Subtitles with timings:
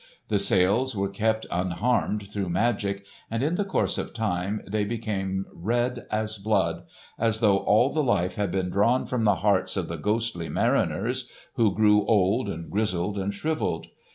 [0.29, 5.45] The sails were kept unharmed through magic, and in the course of time they became
[5.53, 6.85] red as blood,
[7.19, 11.29] as though all the life had been drawn from the hearts of the ghostly mariners
[11.53, 13.89] who grew old and grizzled and shrivelled.